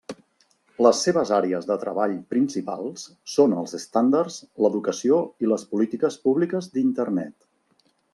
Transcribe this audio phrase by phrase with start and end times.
[0.83, 3.03] Les seves àrees de treball principals
[3.33, 7.35] són els estàndards, l'educació i les polítiques públiques d'Internet.